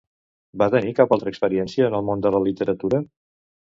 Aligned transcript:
Va 0.61 0.67
tenir 0.75 0.93
cap 1.01 1.13
altra 1.17 1.33
experiència 1.33 1.91
en 1.91 1.99
el 1.99 2.07
món 2.09 2.25
de 2.27 2.33
la 2.37 2.41
literatura? 2.49 3.03